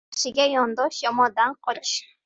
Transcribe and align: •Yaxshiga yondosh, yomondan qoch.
•Yaxshiga 0.11 0.45
yondosh, 0.53 1.03
yomondan 1.07 1.57
qoch. 1.69 1.97